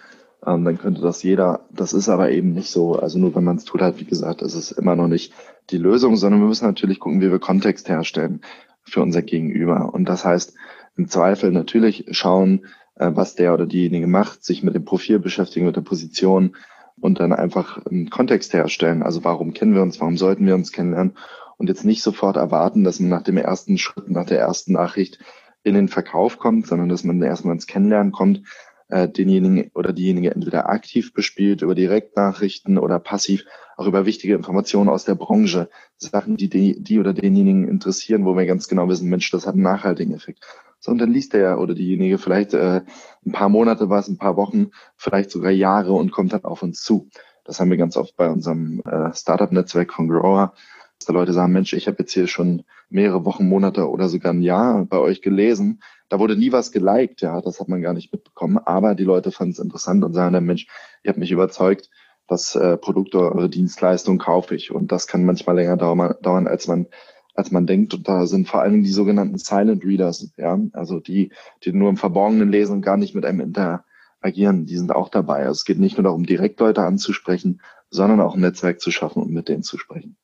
ähm, 0.45 0.65
dann 0.65 0.77
könnte 0.77 1.01
das 1.01 1.21
jeder. 1.21 1.68
Das 1.71 1.94
ist 1.94 2.09
aber 2.09 2.31
eben 2.31 2.53
nicht 2.53 2.71
so. 2.71 2.95
Also 2.95 3.19
nur 3.19 3.36
wenn 3.36 3.44
man 3.44 3.57
es 3.57 3.65
tut, 3.65 3.81
halt, 3.81 4.00
wie 4.00 4.06
gesagt, 4.06 4.41
ist 4.41 4.56
es 4.56 4.71
immer 4.71 4.95
noch 4.95 5.07
nicht 5.07 5.33
die 5.69 5.77
Lösung, 5.77 6.15
sondern 6.18 6.41
wir 6.41 6.47
müssen 6.47 6.65
natürlich 6.65 7.00
gucken, 7.00 7.21
wie 7.21 7.31
wir 7.31 7.39
Kontext 7.39 7.89
herstellen 7.89 8.41
für 8.83 9.01
unser 9.01 9.21
Gegenüber. 9.21 9.94
Und 9.94 10.06
das 10.06 10.25
heißt, 10.25 10.56
im 10.97 11.07
Zweifel 11.07 11.51
natürlich 11.51 12.06
schauen, 12.12 12.65
äh, 12.95 13.12
was 13.13 13.36
der 13.36 13.54
oder 13.54 13.66
diejenige 13.66 14.07
macht, 14.07 14.44
sich 14.44 14.63
mit 14.63 14.75
dem 14.75 14.86
Profil 14.86 15.19
beschäftigen, 15.19 15.66
mit 15.66 15.75
der 15.75 15.81
Position 15.81 16.56
und 17.00 17.19
dann 17.19 17.34
einfach 17.34 17.86
einen 17.86 18.10
Kontext 18.10 18.54
herstellen. 18.54 19.04
Also 19.04 19.24
warum 19.24 19.54
kennen 19.54 19.75
wir 19.75 19.81
uns, 19.81 20.00
warum 20.00 20.18
sollten 20.18 20.45
wir 20.45 20.56
uns 20.56 20.72
kennenlernen 20.72 21.18
und 21.57 21.68
jetzt 21.68 21.86
nicht 21.86 22.04
sofort 22.04 22.38
erwarten, 22.38 22.84
dass 22.84 23.00
man 23.00 23.10
nach 23.10 23.24
dem 23.24 23.38
ersten 23.38 23.78
Schritt, 23.78 24.10
nach 24.10 24.25
der 24.25 24.40
ersten 24.40 24.74
Nachricht 24.74 25.19
in 25.63 25.75
den 25.75 25.88
Verkauf 25.88 26.38
kommt, 26.38 26.68
sondern 26.68 26.90
dass 26.90 27.04
man 27.04 27.22
erstmal 27.22 27.56
ins 27.56 27.68
Kennenlernen 27.68 28.12
kommt, 28.12 28.44
äh, 28.90 29.07
denjenigen 29.07 29.72
oder 29.74 29.94
diejenige 29.94 30.31
entweder 30.31 30.69
aktiv 30.69 31.13
bespielt 31.13 31.62
über 31.62 31.74
Direktnachrichten 31.74 32.78
oder 32.78 33.00
passiv 33.00 33.46
auch 33.75 33.88
über 33.88 34.06
wichtige 34.06 34.36
Informationen 34.36 34.89
aus 34.89 35.06
der 35.06 35.16
Branche, 35.16 35.69
Sachen, 35.98 36.38
die 36.38 36.50
die, 36.50 36.81
die 36.84 37.00
oder 37.00 37.13
denjenigen 37.13 37.68
interessieren, 37.68 38.25
wo 38.25 38.36
wir 38.36 38.46
ganz 38.46 38.68
genau 38.68 38.88
wissen, 38.88 39.10
Mensch, 39.10 39.31
das 39.31 39.48
hat 39.48 39.56
einen 39.56 39.63
nachhaltigen 39.63 40.13
Effekt. 40.13 40.46
So, 40.83 40.91
und 40.91 40.97
dann 40.97 41.13
liest 41.13 41.31
der 41.31 41.62
oder 41.62 41.75
diejenige 41.75 42.18
vielleicht 42.18 42.53
äh, 42.53 42.81
ein 43.25 43.31
paar 43.31 43.47
Monate 43.47 43.89
was, 43.89 44.09
ein 44.09 44.18
paar 44.18 44.35
Wochen, 44.35 44.71
vielleicht 44.97 45.31
sogar 45.31 45.50
Jahre 45.50 45.94
und 45.94 46.12
kommt 46.12 46.33
dann 46.33 46.44
auf 46.44 46.62
uns 46.62 46.83
zu. 46.83 47.07
Das 47.45 47.62
haben 47.62 47.69
wir 47.69 47.77
ganz 47.77 47.95
oft 47.95 48.18
bei 48.18 48.30
unserem 48.30 48.81
äh, 48.81 49.13
Startup-Netzwerk 49.13 49.94
von 49.94 50.09
Grower, 50.09 50.53
dass 51.00 51.06
da 51.06 51.13
Leute 51.13 51.31
sagen, 51.31 51.53
Mensch, 51.53 51.71
ich 51.71 51.88
habe 51.88 52.00
jetzt 52.00 52.12
hier 52.12 52.27
schon 52.27 52.63
mehrere 52.89 53.24
Wochen, 53.24 53.47
Monate 53.47 53.89
oder 53.89 54.09
sogar 54.09 54.33
ein 54.33 54.41
Jahr 54.41 54.83
bei 54.83 54.97
euch 54.97 55.21
gelesen. 55.21 55.81
Da 56.09 56.19
wurde 56.19 56.35
nie 56.35 56.51
was 56.51 56.74
geliked, 56.74 57.21
ja, 57.21 57.39
das 57.39 57.62
hat 57.62 57.69
man 57.69 57.81
gar 57.81 57.94
nicht 57.94 58.12
mitbekommen. 58.12 58.57
Aber 58.57 58.94
die 58.94 59.06
Leute 59.06 59.31
fanden 59.31 59.53
es 59.53 59.59
interessant 59.59 60.03
und 60.03 60.12
sagen 60.12 60.33
dann, 60.33 60.44
Mensch, 60.44 60.68
ihr 61.01 61.12
habt 61.12 61.18
mich 61.18 61.31
überzeugt, 61.31 61.89
das 62.27 62.56
äh, 62.56 62.75
Produkt 62.75 63.15
oder 63.15 63.47
Dienstleistung 63.47 64.18
kaufe 64.18 64.53
ich. 64.53 64.71
Und 64.71 64.91
das 64.91 65.07
kann 65.07 65.24
manchmal 65.24 65.56
länger 65.56 65.77
dauern, 65.77 66.47
als 66.47 66.68
man 66.68 66.88
als 67.33 67.51
man 67.51 67.65
denkt. 67.65 67.94
Und 67.94 68.07
da 68.07 68.25
sind 68.27 68.47
vor 68.47 68.62
allen 68.62 68.72
Dingen 68.72 68.84
die 68.84 68.91
sogenannten 68.91 69.38
Silent 69.38 69.84
Readers, 69.84 70.31
ja, 70.38 70.60
also 70.74 71.00
die, 71.00 71.31
die 71.63 71.74
nur 71.74 71.89
im 71.89 71.98
Verborgenen 71.98 72.51
lesen 72.51 72.74
und 72.74 72.81
gar 72.81 72.98
nicht 72.98 73.15
mit 73.15 73.25
einem 73.25 73.41
interagieren, 73.41 74.65
die 74.65 74.77
sind 74.77 74.91
auch 74.91 75.10
dabei. 75.10 75.39
Also 75.39 75.51
es 75.51 75.65
geht 75.65 75.79
nicht 75.79 75.98
nur 75.98 76.03
darum, 76.03 76.25
direkt 76.25 76.60
Leute 76.60 76.81
anzusprechen, 76.81 77.62
sondern 77.89 78.22
auch 78.22 78.36
ein 78.36 78.41
Netzwerk 78.41 78.81
zu 78.81 78.91
schaffen 78.91 79.22
und 79.22 79.31
mit 79.31 79.50
denen 79.50 79.63
zu 79.63 79.77
sprechen. 79.77 80.17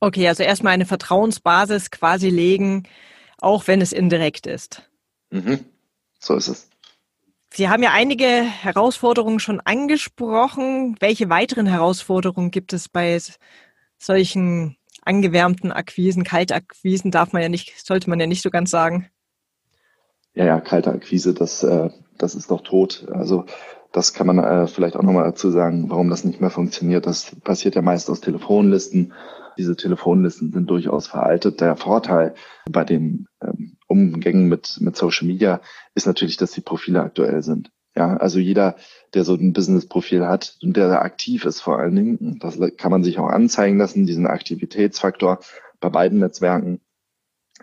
Okay, 0.00 0.26
also 0.26 0.42
erstmal 0.42 0.72
eine 0.72 0.86
Vertrauensbasis 0.86 1.90
quasi 1.90 2.28
legen, 2.28 2.84
auch 3.38 3.66
wenn 3.66 3.80
es 3.80 3.92
indirekt 3.92 4.46
ist. 4.46 4.82
Mhm. 5.30 5.60
So 6.18 6.34
ist 6.34 6.48
es. 6.48 6.68
Sie 7.54 7.68
haben 7.68 7.82
ja 7.82 7.90
einige 7.92 8.24
Herausforderungen 8.24 9.38
schon 9.38 9.60
angesprochen. 9.60 10.96
Welche 11.00 11.28
weiteren 11.28 11.66
Herausforderungen 11.66 12.50
gibt 12.50 12.72
es 12.72 12.88
bei 12.88 13.18
solchen 13.98 14.76
angewärmten 15.02 15.72
Akquisen? 15.72 16.24
Kaltakquisen 16.24 17.10
darf 17.10 17.32
man 17.32 17.42
ja 17.42 17.48
nicht, 17.48 17.84
sollte 17.84 18.08
man 18.08 18.20
ja 18.20 18.26
nicht 18.26 18.42
so 18.42 18.50
ganz 18.50 18.70
sagen. 18.70 19.08
Ja, 20.34 20.46
ja, 20.46 20.60
kalte 20.60 20.90
Akquise, 20.90 21.34
das, 21.34 21.62
äh, 21.62 21.90
das 22.16 22.34
ist 22.34 22.50
doch 22.50 22.62
tot. 22.62 23.06
Also 23.12 23.44
das 23.92 24.14
kann 24.14 24.26
man 24.26 24.38
äh, 24.38 24.66
vielleicht 24.66 24.96
auch 24.96 25.02
nochmal 25.02 25.24
dazu 25.24 25.50
sagen, 25.50 25.90
warum 25.90 26.08
das 26.08 26.24
nicht 26.24 26.40
mehr 26.40 26.50
funktioniert. 26.50 27.06
Das 27.06 27.36
passiert 27.44 27.74
ja 27.74 27.82
meist 27.82 28.08
aus 28.08 28.20
Telefonlisten. 28.20 29.12
Diese 29.58 29.76
Telefonlisten 29.76 30.50
sind 30.50 30.70
durchaus 30.70 31.06
veraltet. 31.06 31.60
Der 31.60 31.76
Vorteil 31.76 32.34
bei 32.70 32.84
den 32.84 33.26
ähm, 33.42 33.76
Umgängen 33.86 34.48
mit, 34.48 34.78
mit 34.80 34.96
Social 34.96 35.26
Media 35.26 35.60
ist 35.94 36.06
natürlich, 36.06 36.38
dass 36.38 36.52
die 36.52 36.62
Profile 36.62 37.02
aktuell 37.02 37.42
sind. 37.42 37.70
Ja, 37.94 38.16
also 38.16 38.38
jeder, 38.38 38.76
der 39.12 39.24
so 39.24 39.34
ein 39.34 39.52
Business-Profil 39.52 40.26
hat 40.26 40.56
und 40.62 40.76
der 40.76 40.88
da 40.88 41.00
aktiv 41.00 41.44
ist 41.44 41.60
vor 41.60 41.78
allen 41.78 41.94
Dingen, 41.94 42.38
das 42.40 42.58
kann 42.78 42.90
man 42.90 43.04
sich 43.04 43.18
auch 43.18 43.28
anzeigen 43.28 43.76
lassen, 43.76 44.06
diesen 44.06 44.26
Aktivitätsfaktor 44.26 45.40
bei 45.80 45.90
beiden 45.90 46.18
Netzwerken. 46.18 46.80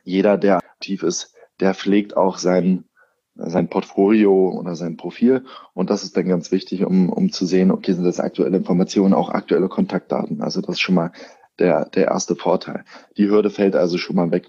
Jeder, 0.04 0.38
der 0.38 0.58
aktiv 0.58 1.02
ist, 1.02 1.34
der 1.60 1.74
pflegt 1.74 2.16
auch 2.16 2.38
sein, 2.38 2.86
sein 3.34 3.70
Portfolio 3.70 4.50
oder 4.52 4.76
sein 4.76 4.98
Profil. 4.98 5.46
Und 5.74 5.90
das 5.90 6.04
ist 6.04 6.16
dann 6.16 6.28
ganz 6.28 6.52
wichtig, 6.52 6.86
um, 6.86 7.10
um 7.10 7.32
zu 7.32 7.46
sehen, 7.46 7.72
okay, 7.72 7.94
sind 7.94 8.04
das 8.04 8.20
aktuelle 8.20 8.58
Informationen, 8.58 9.16
auch 9.16 9.30
aktuelle 9.30 9.68
Kontaktdaten. 9.68 10.42
Also 10.42 10.62
das 10.62 10.76
ist 10.76 10.82
schon 10.82 10.96
mal 10.96 11.12
der, 11.58 11.86
der 11.90 12.08
erste 12.08 12.36
Vorteil. 12.36 12.86
Die 13.18 13.30
Hürde 13.30 13.50
fällt 13.50 13.76
also 13.76 13.98
schon 13.98 14.16
mal 14.16 14.32
weg. 14.32 14.48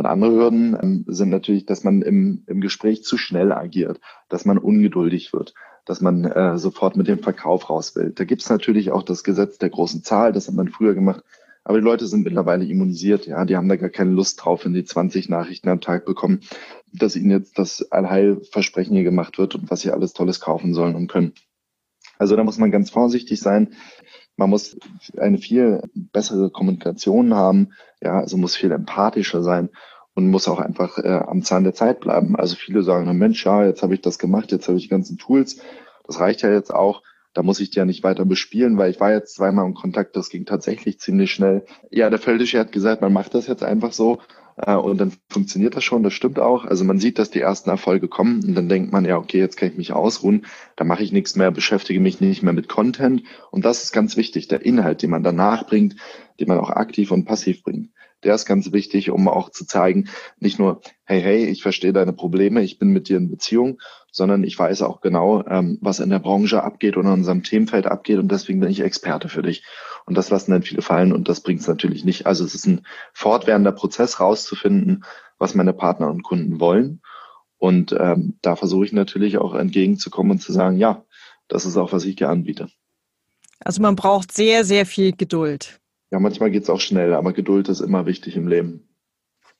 Und 0.00 0.06
andere 0.06 0.32
Hürden 0.32 0.78
ähm, 0.82 1.04
sind 1.08 1.28
natürlich, 1.28 1.66
dass 1.66 1.84
man 1.84 2.00
im, 2.00 2.42
im 2.46 2.62
Gespräch 2.62 3.04
zu 3.04 3.18
schnell 3.18 3.52
agiert, 3.52 4.00
dass 4.30 4.46
man 4.46 4.56
ungeduldig 4.56 5.34
wird, 5.34 5.52
dass 5.84 6.00
man 6.00 6.24
äh, 6.24 6.56
sofort 6.56 6.96
mit 6.96 7.06
dem 7.06 7.18
Verkauf 7.18 7.68
raus 7.68 7.94
will. 7.96 8.10
Da 8.14 8.24
gibt 8.24 8.40
es 8.40 8.48
natürlich 8.48 8.92
auch 8.92 9.02
das 9.02 9.24
Gesetz 9.24 9.58
der 9.58 9.68
großen 9.68 10.02
Zahl, 10.02 10.32
das 10.32 10.48
hat 10.48 10.54
man 10.54 10.68
früher 10.68 10.94
gemacht. 10.94 11.22
Aber 11.64 11.76
die 11.76 11.84
Leute 11.84 12.06
sind 12.06 12.24
mittlerweile 12.24 12.64
immunisiert, 12.64 13.26
ja, 13.26 13.44
die 13.44 13.58
haben 13.58 13.68
da 13.68 13.76
gar 13.76 13.90
keine 13.90 14.12
Lust 14.12 14.42
drauf, 14.42 14.64
wenn 14.64 14.72
die 14.72 14.84
20 14.86 15.28
Nachrichten 15.28 15.68
am 15.68 15.82
Tag 15.82 16.06
bekommen, 16.06 16.40
dass 16.94 17.14
ihnen 17.14 17.30
jetzt 17.30 17.58
das 17.58 17.92
Allheilversprechen 17.92 18.94
hier 18.94 19.04
gemacht 19.04 19.36
wird 19.36 19.54
und 19.54 19.70
was 19.70 19.82
sie 19.82 19.90
alles 19.90 20.14
Tolles 20.14 20.40
kaufen 20.40 20.72
sollen 20.72 20.94
und 20.94 21.08
können. 21.08 21.34
Also 22.16 22.36
da 22.36 22.44
muss 22.44 22.56
man 22.56 22.70
ganz 22.70 22.88
vorsichtig 22.88 23.38
sein. 23.38 23.74
Man 24.40 24.48
muss 24.48 24.74
eine 25.18 25.36
viel 25.36 25.82
bessere 25.94 26.48
Kommunikation 26.48 27.34
haben, 27.34 27.72
ja, 28.00 28.18
also 28.18 28.38
muss 28.38 28.56
viel 28.56 28.72
empathischer 28.72 29.42
sein 29.42 29.68
und 30.14 30.30
muss 30.30 30.48
auch 30.48 30.60
einfach 30.60 30.96
äh, 30.96 31.08
am 31.10 31.42
Zahn 31.42 31.64
der 31.64 31.74
Zeit 31.74 32.00
bleiben. 32.00 32.36
Also 32.36 32.56
viele 32.56 32.82
sagen, 32.82 33.14
Mensch, 33.18 33.44
ja, 33.44 33.66
jetzt 33.66 33.82
habe 33.82 33.92
ich 33.92 34.00
das 34.00 34.18
gemacht, 34.18 34.50
jetzt 34.50 34.66
habe 34.66 34.78
ich 34.78 34.84
die 34.84 34.88
ganzen 34.88 35.18
Tools, 35.18 35.60
das 36.06 36.20
reicht 36.20 36.40
ja 36.40 36.50
jetzt 36.50 36.72
auch. 36.72 37.02
Da 37.34 37.42
muss 37.42 37.60
ich 37.60 37.68
die 37.68 37.80
ja 37.80 37.84
nicht 37.84 38.02
weiter 38.02 38.24
bespielen, 38.24 38.78
weil 38.78 38.90
ich 38.90 38.98
war 38.98 39.12
jetzt 39.12 39.34
zweimal 39.34 39.66
in 39.66 39.74
Kontakt, 39.74 40.16
das 40.16 40.30
ging 40.30 40.46
tatsächlich 40.46 40.98
ziemlich 40.98 41.32
schnell. 41.32 41.66
Ja, 41.90 42.08
der 42.08 42.18
Feldische 42.18 42.58
hat 42.58 42.72
gesagt, 42.72 43.02
man 43.02 43.12
macht 43.12 43.34
das 43.34 43.46
jetzt 43.46 43.62
einfach 43.62 43.92
so 43.92 44.20
und 44.66 44.98
dann 44.98 45.12
funktioniert 45.28 45.76
das 45.76 45.84
schon, 45.84 46.02
das 46.02 46.12
stimmt 46.12 46.38
auch. 46.38 46.64
Also 46.64 46.84
man 46.84 46.98
sieht, 46.98 47.18
dass 47.18 47.30
die 47.30 47.40
ersten 47.40 47.70
Erfolge 47.70 48.08
kommen 48.08 48.44
und 48.44 48.54
dann 48.54 48.68
denkt 48.68 48.92
man, 48.92 49.04
ja, 49.04 49.16
okay, 49.16 49.38
jetzt 49.38 49.56
kann 49.56 49.70
ich 49.70 49.76
mich 49.76 49.92
ausruhen, 49.92 50.46
da 50.76 50.84
mache 50.84 51.02
ich 51.02 51.12
nichts 51.12 51.36
mehr, 51.36 51.50
beschäftige 51.50 52.00
mich 52.00 52.20
nicht 52.20 52.42
mehr 52.42 52.52
mit 52.52 52.68
Content. 52.68 53.22
Und 53.50 53.64
das 53.64 53.82
ist 53.84 53.92
ganz 53.92 54.16
wichtig, 54.16 54.48
der 54.48 54.64
Inhalt, 54.64 55.02
den 55.02 55.10
man 55.10 55.22
danach 55.22 55.66
bringt, 55.66 55.96
den 56.40 56.48
man 56.48 56.58
auch 56.58 56.70
aktiv 56.70 57.10
und 57.10 57.24
passiv 57.24 57.62
bringt 57.62 57.90
der 58.22 58.34
ist 58.34 58.46
ganz 58.46 58.72
wichtig, 58.72 59.10
um 59.10 59.28
auch 59.28 59.50
zu 59.50 59.66
zeigen, 59.66 60.08
nicht 60.38 60.58
nur, 60.58 60.80
hey, 61.04 61.20
hey, 61.20 61.46
ich 61.46 61.62
verstehe 61.62 61.92
deine 61.92 62.12
Probleme, 62.12 62.62
ich 62.62 62.78
bin 62.78 62.90
mit 62.90 63.08
dir 63.08 63.16
in 63.16 63.30
Beziehung, 63.30 63.80
sondern 64.12 64.44
ich 64.44 64.58
weiß 64.58 64.82
auch 64.82 65.00
genau, 65.00 65.44
ähm, 65.46 65.78
was 65.80 66.00
in 66.00 66.10
der 66.10 66.18
Branche 66.18 66.62
abgeht 66.62 66.96
und 66.96 67.06
in 67.06 67.12
unserem 67.12 67.42
Themenfeld 67.42 67.86
abgeht 67.86 68.18
und 68.18 68.30
deswegen 68.30 68.60
bin 68.60 68.70
ich 68.70 68.80
Experte 68.80 69.28
für 69.28 69.42
dich. 69.42 69.64
Und 70.06 70.16
das 70.16 70.30
lassen 70.30 70.50
dann 70.50 70.62
viele 70.62 70.82
fallen 70.82 71.12
und 71.12 71.28
das 71.28 71.40
bringt 71.40 71.60
es 71.60 71.68
natürlich 71.68 72.04
nicht. 72.04 72.26
Also 72.26 72.44
es 72.44 72.54
ist 72.54 72.66
ein 72.66 72.86
fortwährender 73.12 73.72
Prozess 73.72 74.20
rauszufinden, 74.20 75.04
was 75.38 75.54
meine 75.54 75.72
Partner 75.72 76.10
und 76.10 76.22
Kunden 76.22 76.60
wollen. 76.60 77.00
Und 77.58 77.94
ähm, 77.98 78.38
da 78.42 78.56
versuche 78.56 78.86
ich 78.86 78.92
natürlich 78.92 79.38
auch 79.38 79.54
entgegenzukommen 79.54 80.32
und 80.32 80.40
zu 80.40 80.52
sagen, 80.52 80.78
ja, 80.78 81.04
das 81.48 81.64
ist 81.64 81.76
auch, 81.76 81.92
was 81.92 82.04
ich 82.04 82.16
dir 82.16 82.28
anbiete. 82.28 82.68
Also 83.62 83.82
man 83.82 83.96
braucht 83.96 84.32
sehr, 84.32 84.64
sehr 84.64 84.86
viel 84.86 85.12
Geduld. 85.12 85.79
Ja, 86.10 86.18
manchmal 86.18 86.50
geht 86.50 86.64
es 86.64 86.70
auch 86.70 86.80
schnell, 86.80 87.14
aber 87.14 87.32
Geduld 87.32 87.68
ist 87.68 87.80
immer 87.80 88.06
wichtig 88.06 88.36
im 88.36 88.48
Leben. 88.48 88.88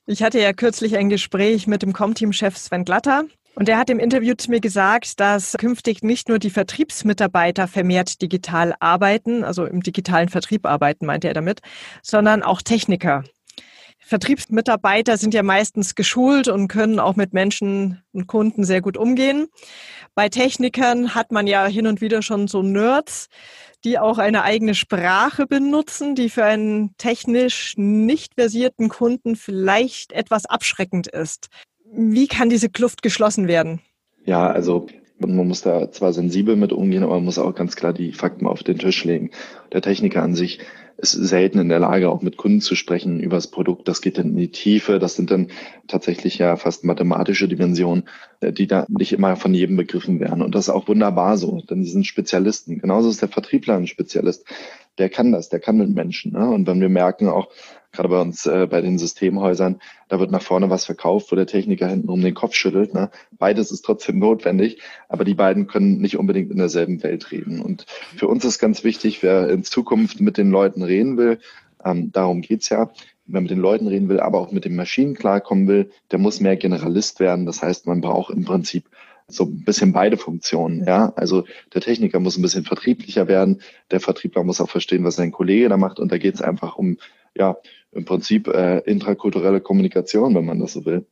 Ich 0.05 0.23
hatte 0.23 0.39
ja 0.39 0.51
kürzlich 0.51 0.97
ein 0.97 1.09
Gespräch 1.09 1.67
mit 1.67 1.83
dem 1.83 1.93
Comteam-Chef 1.93 2.57
Sven 2.57 2.85
Glatter. 2.85 3.25
Und 3.55 3.67
er 3.69 3.77
hat 3.77 3.89
im 3.89 3.99
Interview 3.99 4.33
zu 4.35 4.49
mir 4.49 4.61
gesagt, 4.61 5.19
dass 5.19 5.53
künftig 5.57 6.03
nicht 6.03 6.29
nur 6.29 6.39
die 6.39 6.49
Vertriebsmitarbeiter 6.49 7.67
vermehrt 7.67 8.21
digital 8.21 8.73
arbeiten, 8.79 9.43
also 9.43 9.65
im 9.65 9.81
digitalen 9.81 10.29
Vertrieb 10.29 10.65
arbeiten, 10.65 11.05
meinte 11.05 11.27
er 11.27 11.33
damit, 11.33 11.59
sondern 12.01 12.43
auch 12.43 12.61
Techniker. 12.61 13.23
Vertriebsmitarbeiter 14.03 15.17
sind 15.17 15.33
ja 15.33 15.43
meistens 15.43 15.95
geschult 15.95 16.47
und 16.47 16.67
können 16.67 16.99
auch 16.99 17.15
mit 17.15 17.33
Menschen 17.33 18.01
und 18.11 18.27
Kunden 18.27 18.63
sehr 18.63 18.81
gut 18.81 18.97
umgehen. 18.97 19.47
Bei 20.15 20.27
Technikern 20.27 21.15
hat 21.15 21.31
man 21.31 21.47
ja 21.47 21.65
hin 21.67 21.87
und 21.87 22.01
wieder 22.01 22.21
schon 22.21 22.47
so 22.47 22.61
Nerds, 22.61 23.27
die 23.83 23.99
auch 23.99 24.17
eine 24.17 24.43
eigene 24.43 24.75
Sprache 24.75 25.47
benutzen, 25.47 26.15
die 26.15 26.29
für 26.29 26.43
einen 26.43 26.95
technisch 26.97 27.75
nicht 27.77 28.35
versierten 28.35 28.89
Kunden 28.89 29.35
vielleicht 29.35 30.11
etwas 30.11 30.45
abschreckend 30.45 31.07
ist. 31.07 31.47
Wie 31.85 32.27
kann 32.27 32.49
diese 32.49 32.69
Kluft 32.69 33.01
geschlossen 33.01 33.47
werden? 33.47 33.81
Ja, 34.25 34.47
also 34.47 34.87
man 35.19 35.47
muss 35.47 35.61
da 35.61 35.91
zwar 35.91 36.13
sensibel 36.13 36.55
mit 36.55 36.73
umgehen, 36.73 37.03
aber 37.03 37.15
man 37.15 37.25
muss 37.25 37.37
auch 37.37 37.53
ganz 37.53 37.75
klar 37.75 37.93
die 37.93 38.11
Fakten 38.13 38.47
auf 38.47 38.63
den 38.63 38.77
Tisch 38.77 39.03
legen. 39.03 39.31
Der 39.71 39.81
Techniker 39.81 40.23
an 40.23 40.35
sich 40.35 40.59
ist 41.01 41.13
selten 41.13 41.59
in 41.59 41.69
der 41.69 41.79
Lage, 41.79 42.09
auch 42.09 42.21
mit 42.21 42.37
Kunden 42.37 42.61
zu 42.61 42.75
sprechen 42.75 43.19
über 43.19 43.35
das 43.35 43.47
Produkt. 43.47 43.87
Das 43.87 44.01
geht 44.01 44.17
dann 44.17 44.29
in 44.29 44.37
die 44.37 44.51
Tiefe. 44.51 44.99
Das 44.99 45.15
sind 45.15 45.31
dann 45.31 45.47
tatsächlich 45.87 46.37
ja 46.37 46.55
fast 46.55 46.83
mathematische 46.83 47.47
Dimensionen, 47.47 48.03
äh, 48.39 48.53
die 48.53 48.67
da 48.67 48.85
nicht 48.87 49.13
immer 49.13 49.35
von 49.35 49.53
jedem 49.53 49.77
begriffen 49.77 50.19
werden. 50.19 50.41
Und 50.41 50.55
das 50.55 50.65
ist 50.67 50.73
auch 50.73 50.87
wunderbar 50.87 51.37
so, 51.37 51.61
denn 51.61 51.83
sie 51.83 51.91
sind 51.91 52.05
Spezialisten. 52.05 52.79
Genauso 52.79 53.09
ist 53.09 53.21
der 53.21 53.29
Vertriebler 53.29 53.75
ein 53.75 53.87
Spezialist. 53.87 54.45
Der 54.97 55.09
kann 55.09 55.31
das, 55.31 55.49
der 55.49 55.59
kann 55.59 55.77
mit 55.77 55.89
Menschen. 55.89 56.33
Ne? 56.33 56.49
Und 56.49 56.67
wenn 56.67 56.81
wir 56.81 56.89
merken 56.89 57.27
auch, 57.27 57.49
gerade 57.91 58.09
bei 58.09 58.21
uns 58.21 58.45
äh, 58.45 58.67
bei 58.69 58.81
den 58.81 58.97
Systemhäusern, 58.97 59.81
da 60.07 60.19
wird 60.19 60.31
nach 60.31 60.41
vorne 60.41 60.69
was 60.69 60.85
verkauft, 60.85 61.31
wo 61.31 61.35
der 61.35 61.47
Techniker 61.47 61.87
hinten 61.87 62.09
um 62.09 62.21
den 62.21 62.33
Kopf 62.33 62.55
schüttelt. 62.55 62.93
Ne? 62.93 63.09
Beides 63.37 63.71
ist 63.71 63.83
trotzdem 63.83 64.19
notwendig, 64.19 64.81
aber 65.09 65.23
die 65.23 65.33
beiden 65.33 65.67
können 65.67 65.99
nicht 65.99 66.17
unbedingt 66.17 66.51
in 66.51 66.57
derselben 66.57 67.03
Welt 67.03 67.31
reden. 67.31 67.61
Und 67.61 67.85
für 68.15 68.27
uns 68.27 68.45
ist 68.45 68.59
ganz 68.59 68.83
wichtig, 68.83 69.23
wer 69.23 69.49
in 69.49 69.63
Zukunft 69.63 70.21
mit 70.21 70.37
den 70.37 70.51
Leuten 70.51 70.83
reden 70.83 71.17
will, 71.17 71.39
ähm, 71.83 72.11
darum 72.11 72.41
geht's 72.41 72.69
ja, 72.69 72.91
wer 73.25 73.41
mit 73.41 73.51
den 73.51 73.59
Leuten 73.59 73.87
reden 73.87 74.09
will, 74.09 74.19
aber 74.19 74.39
auch 74.39 74.51
mit 74.51 74.65
den 74.65 74.75
Maschinen 74.75 75.15
klarkommen 75.15 75.67
will, 75.67 75.91
der 76.11 76.19
muss 76.19 76.39
mehr 76.39 76.57
Generalist 76.57 77.19
werden. 77.19 77.45
Das 77.45 77.61
heißt, 77.61 77.87
man 77.87 78.01
braucht 78.01 78.33
im 78.33 78.45
Prinzip 78.45 78.85
so 79.27 79.45
ein 79.45 79.63
bisschen 79.63 79.93
beide 79.93 80.17
Funktionen. 80.17 80.85
Ja, 80.85 81.13
also 81.15 81.45
der 81.73 81.81
Techniker 81.81 82.19
muss 82.19 82.37
ein 82.37 82.41
bisschen 82.41 82.65
vertrieblicher 82.65 83.27
werden, 83.27 83.61
der 83.89 83.99
Vertriebler 83.99 84.43
muss 84.43 84.61
auch 84.61 84.69
verstehen, 84.69 85.03
was 85.03 85.15
sein 85.15 85.31
Kollege 85.31 85.69
da 85.69 85.77
macht. 85.77 85.99
Und 85.99 86.11
da 86.11 86.17
geht 86.17 86.35
es 86.35 86.41
einfach 86.41 86.75
um 86.75 86.97
ja 87.35 87.57
im 87.91 88.05
Prinzip 88.05 88.47
äh, 88.47 88.79
intrakulturelle 88.79 89.61
Kommunikation, 89.61 90.35
wenn 90.35 90.45
man 90.45 90.59
das 90.59 90.73
so 90.73 90.85
will. 90.85 91.05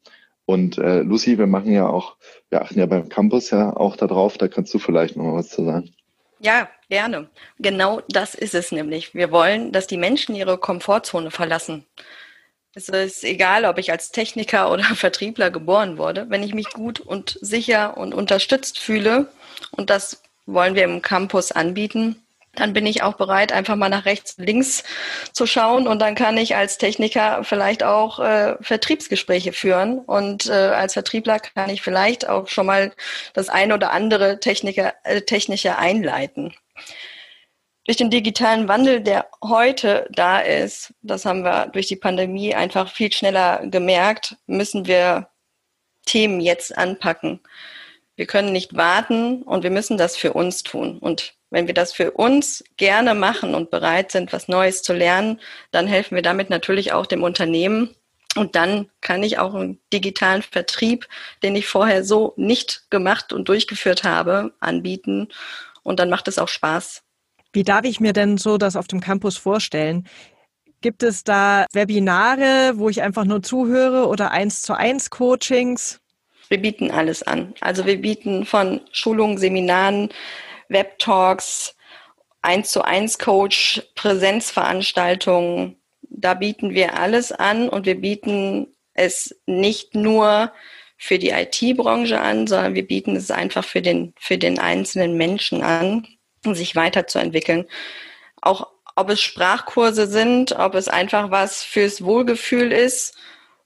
Und 0.45 0.77
äh, 0.77 1.01
Lucy, 1.01 1.37
wir 1.37 1.47
machen 1.47 1.71
ja 1.71 1.87
auch, 1.87 2.15
wir 2.49 2.61
achten 2.61 2.79
ja 2.79 2.85
beim 2.85 3.09
Campus 3.09 3.51
ja 3.51 3.75
auch 3.75 3.95
darauf, 3.95 4.37
da 4.37 4.47
kannst 4.47 4.73
du 4.73 4.79
vielleicht 4.79 5.15
noch 5.15 5.23
mal 5.23 5.35
was 5.35 5.49
zu 5.49 5.63
sagen. 5.63 5.93
Ja, 6.39 6.69
gerne. 6.89 7.29
Genau 7.59 8.01
das 8.09 8.33
ist 8.33 8.55
es 8.55 8.71
nämlich. 8.71 9.13
Wir 9.13 9.31
wollen, 9.31 9.71
dass 9.71 9.87
die 9.87 9.97
Menschen 9.97 10.35
ihre 10.35 10.57
Komfortzone 10.57 11.31
verlassen. 11.31 11.85
Es 12.73 12.87
ist 12.87 13.23
egal, 13.23 13.65
ob 13.65 13.77
ich 13.77 13.91
als 13.91 14.11
Techniker 14.11 14.71
oder 14.71 14.83
Vertriebler 14.95 15.51
geboren 15.51 15.97
wurde. 15.97 16.27
Wenn 16.29 16.43
ich 16.43 16.53
mich 16.53 16.69
gut 16.69 16.99
und 16.99 17.37
sicher 17.41 17.97
und 17.97 18.13
unterstützt 18.13 18.79
fühle, 18.79 19.27
und 19.71 19.89
das 19.89 20.23
wollen 20.45 20.75
wir 20.75 20.83
im 20.83 21.01
Campus 21.01 21.51
anbieten, 21.51 22.23
dann 22.55 22.73
bin 22.73 22.85
ich 22.85 23.03
auch 23.03 23.13
bereit, 23.13 23.51
einfach 23.51 23.75
mal 23.75 23.89
nach 23.89 24.05
rechts, 24.05 24.35
links 24.37 24.83
zu 25.33 25.45
schauen 25.45 25.87
und 25.87 25.99
dann 25.99 26.15
kann 26.15 26.37
ich 26.37 26.55
als 26.55 26.77
Techniker 26.77 27.43
vielleicht 27.43 27.83
auch 27.83 28.19
äh, 28.19 28.55
Vertriebsgespräche 28.61 29.53
führen 29.53 29.99
und 29.99 30.47
äh, 30.47 30.51
als 30.51 30.93
Vertriebler 30.93 31.39
kann 31.39 31.69
ich 31.69 31.81
vielleicht 31.81 32.27
auch 32.27 32.47
schon 32.47 32.65
mal 32.65 32.91
das 33.33 33.49
ein 33.49 33.71
oder 33.71 33.91
andere 33.91 34.39
Techniker, 34.39 34.93
äh, 35.03 35.21
technische 35.21 35.77
einleiten. 35.77 36.53
Durch 37.85 37.97
den 37.97 38.11
digitalen 38.11 38.67
Wandel, 38.67 39.01
der 39.01 39.27
heute 39.43 40.07
da 40.11 40.39
ist, 40.39 40.93
das 41.01 41.25
haben 41.25 41.43
wir 41.43 41.67
durch 41.67 41.87
die 41.87 41.95
Pandemie 41.95 42.53
einfach 42.53 42.91
viel 42.91 43.11
schneller 43.11 43.65
gemerkt, 43.65 44.35
müssen 44.45 44.85
wir 44.85 45.29
Themen 46.05 46.39
jetzt 46.39 46.77
anpacken. 46.77 47.39
Wir 48.19 48.25
können 48.25 48.51
nicht 48.51 48.75
warten 48.75 49.43
und 49.43 49.63
wir 49.63 49.71
müssen 49.71 49.97
das 49.97 50.17
für 50.17 50.33
uns 50.33 50.63
tun. 50.63 50.97
Und 50.97 51.35
wenn 51.51 51.67
wir 51.67 51.73
das 51.73 51.93
für 51.93 52.11
uns 52.11 52.65
gerne 52.75 53.15
machen 53.15 53.55
und 53.55 53.71
bereit 53.71 54.11
sind, 54.11 54.33
was 54.33 54.49
Neues 54.49 54.83
zu 54.83 54.91
lernen, 54.91 55.39
dann 55.71 55.87
helfen 55.87 56.15
wir 56.15 56.21
damit 56.21 56.49
natürlich 56.49 56.91
auch 56.91 57.05
dem 57.05 57.23
Unternehmen. 57.23 57.95
Und 58.35 58.57
dann 58.57 58.89
kann 58.99 59.23
ich 59.23 59.39
auch 59.39 59.53
einen 59.53 59.79
digitalen 59.93 60.41
Vertrieb, 60.41 61.07
den 61.43 61.55
ich 61.55 61.67
vorher 61.67 62.03
so 62.03 62.33
nicht 62.35 62.91
gemacht 62.91 63.31
und 63.31 63.47
durchgeführt 63.47 64.03
habe, 64.03 64.51
anbieten. 64.59 65.29
Und 65.83 66.01
dann 66.01 66.09
macht 66.09 66.27
es 66.27 66.39
auch 66.39 66.49
Spaß. 66.49 67.03
Wie 67.53 67.63
darf 67.63 67.85
ich 67.85 68.01
mir 68.01 68.11
denn 68.11 68.37
so 68.37 68.57
das 68.57 68.75
auf 68.75 68.87
dem 68.87 68.99
Campus 68.99 69.37
vorstellen? 69.37 70.05
Gibt 70.81 71.03
es 71.03 71.23
da 71.23 71.67
Webinare, 71.71 72.73
wo 72.75 72.89
ich 72.89 73.01
einfach 73.01 73.23
nur 73.23 73.41
zuhöre 73.41 74.09
oder 74.09 74.31
eins 74.31 74.61
zu 74.61 74.73
eins 74.73 75.09
Coachings? 75.09 75.98
Wir 76.49 76.59
bieten 76.59 76.91
alles 76.91 77.23
an. 77.23 77.53
Also 77.61 77.85
wir 77.85 78.01
bieten 78.01 78.45
von 78.45 78.81
Schulungen, 78.91 79.37
Seminaren, 79.37 80.09
Webtalks, 80.67 81.75
eins 82.41 82.71
zu 82.71 82.81
eins 82.81 83.19
Coach, 83.19 83.81
Präsenzveranstaltungen. 83.95 85.77
Da 86.01 86.33
bieten 86.33 86.73
wir 86.73 86.99
alles 86.99 87.31
an 87.31 87.69
und 87.69 87.85
wir 87.85 88.01
bieten 88.01 88.67
es 88.93 89.39
nicht 89.45 89.95
nur 89.95 90.51
für 90.97 91.19
die 91.19 91.29
IT-Branche 91.29 92.19
an, 92.19 92.47
sondern 92.47 92.75
wir 92.75 92.85
bieten 92.85 93.15
es 93.15 93.31
einfach 93.31 93.63
für 93.63 93.81
den, 93.81 94.13
für 94.19 94.37
den 94.37 94.59
einzelnen 94.59 95.15
Menschen 95.15 95.63
an, 95.63 96.07
sich 96.43 96.75
weiterzuentwickeln. 96.75 97.65
Auch 98.41 98.67
ob 98.95 99.09
es 99.09 99.21
Sprachkurse 99.21 100.07
sind, 100.07 100.53
ob 100.53 100.75
es 100.75 100.89
einfach 100.89 101.31
was 101.31 101.63
fürs 101.63 102.03
Wohlgefühl 102.03 102.71
ist 102.71 103.15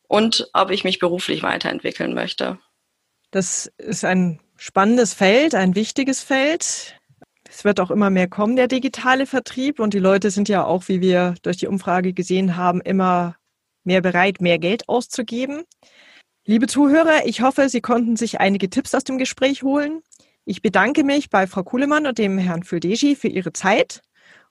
und 0.08 0.50
ob 0.54 0.70
ich 0.70 0.84
mich 0.84 1.00
beruflich 1.00 1.42
weiterentwickeln 1.42 2.13
möchte. 2.13 2.60
Das 3.34 3.66
ist 3.80 4.06
ein 4.06 4.40
spannendes 4.58 5.16
Feld, 5.16 5.56
ein 5.56 5.74
wichtiges 5.74 6.22
Feld. 6.22 7.00
Es 7.50 7.63
wird 7.63 7.80
auch 7.80 7.90
immer 7.90 8.12
mehr 8.12 8.28
kommen, 8.28 8.56
der 8.56 8.68
digitale 8.68 9.25
Vertrieb. 9.25 9.80
Und 9.80 9.96
die 9.96 10.00
Leute 10.00 10.30
sind 10.30 10.50
ja 10.50 10.63
auch, 10.63 10.88
wie 10.88 11.02
wir 11.02 11.34
durch 11.42 11.58
die 11.58 11.66
Umfrage 11.66 12.13
gesehen 12.13 12.58
haben, 12.58 12.80
immer 12.80 13.36
mehr 13.84 14.02
bereit, 14.02 14.40
mehr 14.40 14.60
Geld 14.60 14.88
auszugeben. 14.88 15.63
Liebe 16.46 16.68
Zuhörer, 16.68 17.25
ich 17.25 17.42
hoffe, 17.42 17.70
Sie 17.70 17.82
konnten 17.82 18.18
sich 18.18 18.40
einige 18.40 18.70
Tipps 18.70 18.94
aus 18.94 19.04
dem 19.04 19.18
Gespräch 19.18 19.63
holen. 19.63 20.04
Ich 20.46 20.62
bedanke 20.62 21.04
mich 21.04 21.32
bei 21.32 21.48
Frau 21.48 21.63
Kuhlemann 21.63 22.06
und 22.06 22.20
dem 22.20 22.38
Herrn 22.38 22.62
Füldeschi 22.62 23.16
für 23.16 23.30
Ihre 23.30 23.52
Zeit 23.52 24.04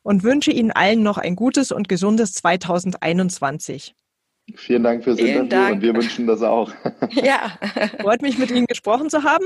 und 0.02 0.24
wünsche 0.24 0.50
Ihnen 0.50 0.72
allen 0.72 1.04
noch 1.04 1.18
ein 1.18 1.36
gutes 1.36 1.70
und 1.70 1.88
gesundes 1.88 2.32
2021. 2.32 3.94
Vielen 4.56 4.82
Dank 4.82 5.04
fürs 5.04 5.18
Vielen 5.18 5.44
Interview 5.44 5.48
Dank. 5.62 5.74
und 5.76 5.82
wir 5.82 5.94
wünschen 5.94 6.26
das 6.26 6.42
auch. 6.42 6.72
Ja. 7.12 7.52
Freut 8.00 8.22
mich, 8.22 8.38
mit 8.38 8.50
Ihnen 8.50 8.66
gesprochen 8.66 9.10
zu 9.10 9.22
haben. 9.22 9.44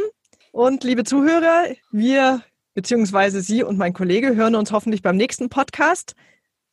Und 0.53 0.85
liebe 0.85 1.05
Zuhörer, 1.05 1.65
wir 1.91 2.43
beziehungsweise 2.75 3.41
Sie 3.41 3.63
und 3.63 3.79
mein 3.79 3.93
Kollege 3.93 4.37
hören 4.37 4.55
uns 4.55 4.73
hoffentlich 4.73 5.03
beim 5.03 5.17
nächsten 5.17 5.49
Podcast. 5.49 6.15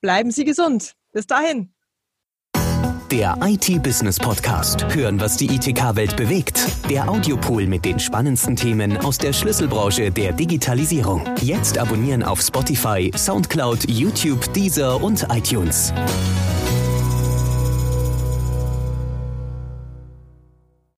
Bleiben 0.02 0.32
Sie 0.32 0.46
gesund. 0.46 0.94
Bis 1.12 1.28
dahin. 1.28 1.74
Der 3.12 3.38
IT-Business 3.44 4.18
Podcast. 4.18 4.86
Hören, 4.96 5.20
was 5.22 5.38
die 5.38 5.46
ITK-Welt 5.46 6.16
bewegt. 6.16 6.66
Der 6.90 7.08
Audiopool 7.08 7.68
mit 7.68 7.86
den 7.86 8.00
spannendsten 8.00 8.56
Themen 8.56 8.98
aus 8.98 9.20
der 9.20 9.34
Schlüsselbranche 9.34 10.10
der 10.10 10.32
Digitalisierung. 10.34 11.24
Jetzt 11.42 11.78
abonnieren 11.78 12.24
auf 12.24 12.42
Spotify, 12.42 13.12
Soundcloud, 13.16 13.88
YouTube, 13.88 14.52
Deezer 14.54 15.02
und 15.04 15.28
iTunes. 15.32 15.94